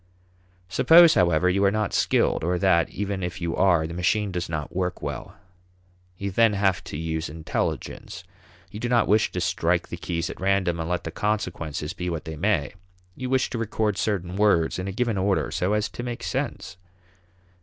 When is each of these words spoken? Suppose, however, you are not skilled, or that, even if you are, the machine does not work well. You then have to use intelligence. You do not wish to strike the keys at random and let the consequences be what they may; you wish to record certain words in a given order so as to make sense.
Suppose, 0.67 1.13
however, 1.13 1.47
you 1.47 1.63
are 1.63 1.69
not 1.69 1.93
skilled, 1.93 2.43
or 2.43 2.57
that, 2.57 2.89
even 2.89 3.21
if 3.21 3.39
you 3.39 3.55
are, 3.55 3.85
the 3.85 3.93
machine 3.93 4.31
does 4.31 4.49
not 4.49 4.75
work 4.75 5.03
well. 5.03 5.35
You 6.17 6.31
then 6.31 6.53
have 6.53 6.83
to 6.85 6.97
use 6.97 7.29
intelligence. 7.29 8.23
You 8.71 8.79
do 8.79 8.89
not 8.89 9.07
wish 9.07 9.31
to 9.31 9.39
strike 9.39 9.89
the 9.89 9.97
keys 9.97 10.27
at 10.31 10.41
random 10.41 10.79
and 10.79 10.89
let 10.89 11.03
the 11.03 11.11
consequences 11.11 11.93
be 11.93 12.09
what 12.09 12.25
they 12.25 12.35
may; 12.35 12.73
you 13.15 13.29
wish 13.29 13.51
to 13.51 13.59
record 13.59 13.95
certain 13.95 14.37
words 14.37 14.79
in 14.79 14.87
a 14.87 14.91
given 14.91 15.19
order 15.19 15.51
so 15.51 15.73
as 15.73 15.87
to 15.89 16.01
make 16.01 16.23
sense. 16.23 16.77